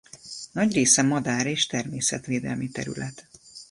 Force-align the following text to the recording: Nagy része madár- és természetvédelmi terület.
Nagy 0.51 0.73
része 0.73 1.01
madár- 1.01 1.45
és 1.45 1.65
természetvédelmi 1.67 2.69
terület. 2.69 3.27